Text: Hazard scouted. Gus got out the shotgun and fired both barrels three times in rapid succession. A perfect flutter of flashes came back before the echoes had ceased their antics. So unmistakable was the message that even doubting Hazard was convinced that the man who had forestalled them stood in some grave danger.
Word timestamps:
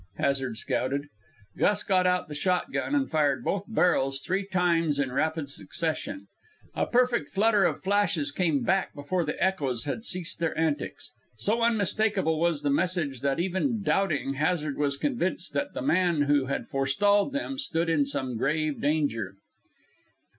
Hazard 0.17 0.57
scouted. 0.57 1.09
Gus 1.57 1.83
got 1.83 2.07
out 2.07 2.27
the 2.27 2.33
shotgun 2.33 2.95
and 2.95 3.07
fired 3.07 3.43
both 3.43 3.65
barrels 3.67 4.19
three 4.19 4.47
times 4.47 4.97
in 4.97 5.11
rapid 5.11 5.51
succession. 5.51 6.25
A 6.73 6.87
perfect 6.87 7.29
flutter 7.29 7.65
of 7.65 7.83
flashes 7.83 8.31
came 8.31 8.63
back 8.63 8.95
before 8.95 9.23
the 9.23 9.37
echoes 9.39 9.85
had 9.85 10.03
ceased 10.03 10.39
their 10.39 10.57
antics. 10.57 11.11
So 11.37 11.61
unmistakable 11.61 12.39
was 12.39 12.63
the 12.63 12.71
message 12.71 13.21
that 13.21 13.39
even 13.39 13.83
doubting 13.83 14.33
Hazard 14.33 14.79
was 14.79 14.97
convinced 14.97 15.53
that 15.53 15.75
the 15.75 15.83
man 15.83 16.21
who 16.23 16.47
had 16.47 16.67
forestalled 16.67 17.31
them 17.31 17.59
stood 17.59 17.87
in 17.87 18.07
some 18.07 18.37
grave 18.37 18.81
danger. 18.81 19.35